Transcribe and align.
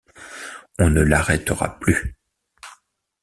On 0.79 0.89
ne 0.89 1.01
l’arrêtera 1.01 1.77
plus. 1.79 2.17